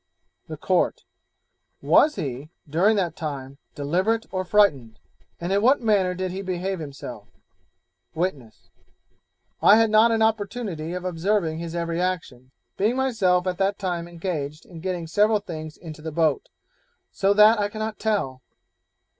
The 0.47 0.57
Court 0.57 1.03
'Was 1.79 2.15
he, 2.15 2.49
during 2.67 2.95
that 2.95 3.15
time, 3.15 3.59
deliberate 3.75 4.25
or 4.31 4.43
frightened, 4.43 4.97
and 5.39 5.51
in 5.53 5.61
what 5.61 5.83
manner 5.83 6.15
did 6.15 6.31
he 6.31 6.41
behave 6.41 6.79
himself?' 6.79 7.27
Witness 8.15 8.71
'I 9.61 9.75
had 9.75 9.89
not 9.91 10.11
an 10.11 10.23
opportunity 10.23 10.93
of 10.95 11.05
observing 11.05 11.59
his 11.59 11.75
every 11.75 12.01
action, 12.01 12.49
being 12.77 12.95
myself 12.95 13.45
at 13.45 13.59
that 13.59 13.77
time 13.77 14.07
engaged 14.07 14.65
in 14.65 14.79
getting 14.79 15.05
several 15.05 15.39
things 15.39 15.77
into 15.77 16.01
the 16.01 16.11
boat, 16.11 16.49
so 17.11 17.31
that 17.35 17.59
I 17.59 17.69
cannot 17.69 17.99
tell.' 17.99 18.41